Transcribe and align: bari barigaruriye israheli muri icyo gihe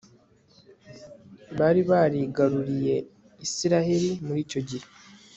bari 1.57 1.81
barigaruriye 1.89 2.95
israheli 3.45 4.11
muri 4.25 4.39
icyo 4.45 4.59
gihe 4.69 4.87